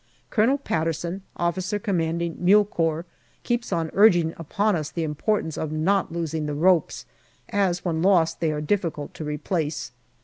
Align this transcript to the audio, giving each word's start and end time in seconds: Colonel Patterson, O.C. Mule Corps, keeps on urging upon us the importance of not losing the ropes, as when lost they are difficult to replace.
Colonel 0.31 0.57
Patterson, 0.57 1.21
O.C. 1.37 1.79
Mule 1.87 2.65
Corps, 2.65 3.05
keeps 3.43 3.71
on 3.71 3.91
urging 3.93 4.33
upon 4.35 4.75
us 4.75 4.89
the 4.89 5.03
importance 5.03 5.59
of 5.59 5.71
not 5.71 6.11
losing 6.11 6.47
the 6.47 6.55
ropes, 6.55 7.05
as 7.49 7.85
when 7.85 8.01
lost 8.01 8.39
they 8.39 8.51
are 8.51 8.61
difficult 8.61 9.13
to 9.13 9.23
replace. 9.23 9.91